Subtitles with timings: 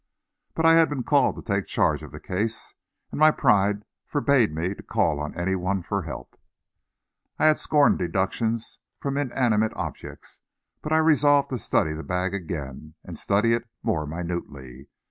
[0.55, 2.73] But I had been called to take charge of the case,
[3.11, 6.39] and my pride forbade me to call on any one for help.
[7.37, 10.39] I had scorned deductions from inanimate objects,
[10.81, 14.87] but I resolved to study that bag again, and study it more minutely.